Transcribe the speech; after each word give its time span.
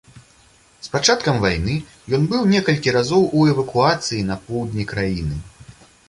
З 0.85 0.89
пачаткам 0.93 1.35
вайны 1.41 1.75
ён 2.17 2.23
быў 2.31 2.47
некалькі 2.53 2.93
разоў 2.95 3.27
у 3.41 3.43
эвакуацыі 3.51 4.23
на 4.31 4.39
поўдні 4.47 4.87
краіны. 4.93 5.37